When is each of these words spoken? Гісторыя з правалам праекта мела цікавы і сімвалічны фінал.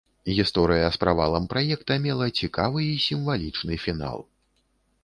Гісторыя 0.37 0.87
з 0.95 0.99
правалам 1.03 1.45
праекта 1.51 1.99
мела 2.07 2.31
цікавы 2.41 2.81
і 2.87 2.97
сімвалічны 3.07 3.83
фінал. 3.87 4.19